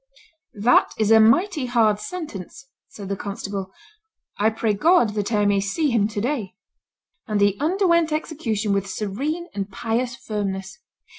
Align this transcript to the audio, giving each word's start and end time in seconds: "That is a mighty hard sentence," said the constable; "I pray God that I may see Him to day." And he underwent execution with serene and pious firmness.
"That 0.59 0.95
is 0.97 1.11
a 1.11 1.19
mighty 1.19 1.67
hard 1.67 1.99
sentence," 1.99 2.67
said 2.87 3.07
the 3.07 3.15
constable; 3.15 3.71
"I 4.39 4.49
pray 4.49 4.73
God 4.73 5.13
that 5.13 5.31
I 5.31 5.45
may 5.45 5.59
see 5.59 5.91
Him 5.91 6.07
to 6.07 6.19
day." 6.19 6.55
And 7.27 7.39
he 7.39 7.55
underwent 7.59 8.11
execution 8.11 8.73
with 8.73 8.89
serene 8.89 9.49
and 9.53 9.69
pious 9.69 10.15
firmness. 10.15 10.79